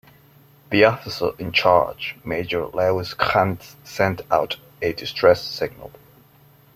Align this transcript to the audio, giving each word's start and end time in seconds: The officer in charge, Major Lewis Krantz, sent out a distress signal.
The 0.71 0.83
officer 0.83 1.33
in 1.37 1.51
charge, 1.51 2.17
Major 2.25 2.65
Lewis 2.65 3.13
Krantz, 3.13 3.75
sent 3.83 4.23
out 4.31 4.57
a 4.81 4.93
distress 4.93 5.43
signal. 5.43 5.91